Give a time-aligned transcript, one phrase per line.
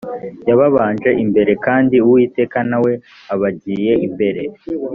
[0.49, 2.93] yababanje imbere kandi uwiteka na we
[3.33, 4.41] abagiye imbere